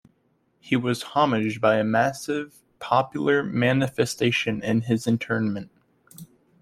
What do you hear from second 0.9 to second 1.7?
homaged